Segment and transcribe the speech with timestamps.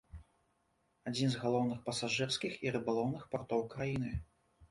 [1.11, 4.11] Адзін з галоўных пасажырскіх і рыбалоўных партоў краіны.